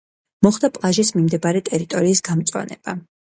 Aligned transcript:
მოხდა 0.45 0.69
პლაჟის 0.77 1.11
მიმდებარე 1.17 1.61
ტერიტორიის 1.69 2.25
გამწვანება. 2.31 2.97